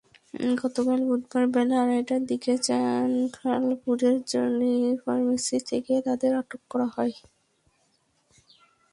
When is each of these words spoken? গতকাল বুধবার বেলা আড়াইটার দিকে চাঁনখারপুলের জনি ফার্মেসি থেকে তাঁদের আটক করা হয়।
গতকাল 0.61 0.99
বুধবার 1.09 1.43
বেলা 1.53 1.75
আড়াইটার 1.83 2.21
দিকে 2.25 2.53
চাঁনখারপুলের 2.67 4.15
জনি 4.31 4.73
ফার্মেসি 5.01 5.57
থেকে 5.69 5.93
তাঁদের 6.05 6.31
আটক 6.41 6.61
করা 6.71 6.87
হয়। 6.95 7.13